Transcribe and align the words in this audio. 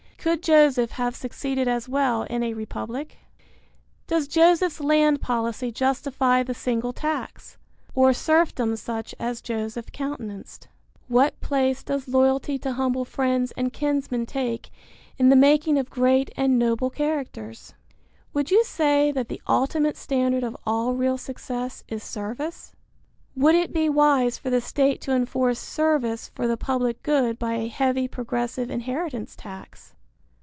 Could 0.23 0.43
Joseph 0.43 0.91
have 0.91 1.15
succeeded 1.15 1.67
as 1.67 1.89
well 1.89 2.21
in 2.29 2.43
a 2.43 2.53
republic? 2.53 3.17
Does 4.05 4.27
Joseph's 4.27 4.79
land 4.79 5.19
policy 5.19 5.71
justify 5.71 6.43
the 6.43 6.53
single 6.53 6.93
tax? 6.93 7.57
Or 7.95 8.13
serfdom 8.13 8.75
such 8.75 9.15
as 9.19 9.41
Joseph 9.41 9.91
countenanced? 9.91 10.67
What 11.07 11.41
place 11.41 11.81
does 11.81 12.07
loyalty 12.07 12.59
to 12.59 12.73
humble 12.73 13.03
friends 13.03 13.51
and 13.57 13.73
kinsmen 13.73 14.27
take 14.27 14.69
in 15.17 15.29
the 15.29 15.35
making 15.35 15.79
of 15.79 15.89
great 15.89 16.29
and 16.37 16.59
noble 16.59 16.91
characters? 16.91 17.73
Would 18.31 18.51
you 18.51 18.63
say 18.63 19.11
that 19.11 19.27
the 19.27 19.41
ultimate 19.47 19.97
standard 19.97 20.43
of 20.43 20.55
all 20.67 20.93
real 20.93 21.17
success 21.17 21.83
is 21.87 22.03
service? 22.03 22.75
Would 23.35 23.55
it 23.55 23.73
be 23.73 23.89
wise 23.89 24.37
for 24.37 24.51
the 24.51 24.61
state 24.61 25.01
to 25.01 25.13
enforce 25.15 25.57
service 25.57 26.29
for 26.35 26.45
the 26.47 26.57
public 26.57 27.01
good 27.01 27.39
by 27.39 27.53
a 27.55 27.67
heavy, 27.67 28.07
progressive 28.07 28.69
inheritance 28.69 29.35
tax? 29.35 29.95